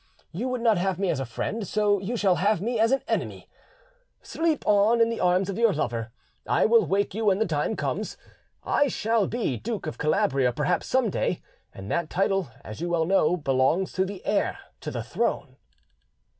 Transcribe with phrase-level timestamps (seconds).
[0.31, 3.03] You would not have me as a friend, so you shall have me as an
[3.07, 3.47] enemy.
[4.23, 6.11] Sleep on in the arms of your lover:
[6.47, 8.17] I will wake you when the time comes.
[8.63, 13.05] I shall be Duke of Calabria perhaps some day, and that title, as you well
[13.05, 15.57] know, belongs to the heir to the throne."